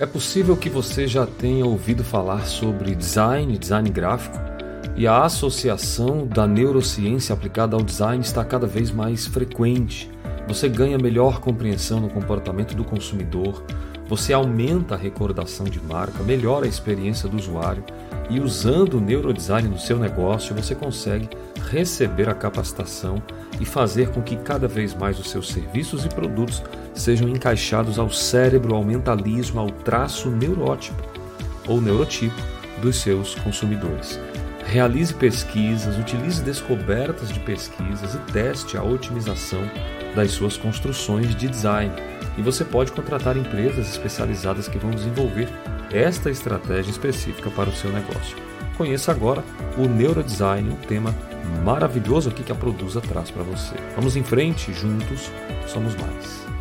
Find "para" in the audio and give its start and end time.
47.50-47.68, 53.30-53.42